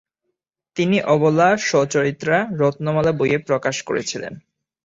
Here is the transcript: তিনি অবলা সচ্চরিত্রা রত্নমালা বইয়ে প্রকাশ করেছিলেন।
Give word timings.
তিনি 0.75 0.97
অবলা 1.05 1.57
সচ্চরিত্রা 1.61 2.37
রত্নমালা 2.59 3.11
বইয়ে 3.11 3.37
প্রকাশ 3.39 3.75
করেছিলেন। 3.83 4.33